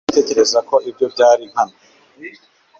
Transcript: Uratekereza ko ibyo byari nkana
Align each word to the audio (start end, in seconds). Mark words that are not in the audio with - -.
Uratekereza 0.03 0.59
ko 0.69 0.75
ibyo 0.89 1.05
byari 1.13 1.43
nkana 1.51 1.75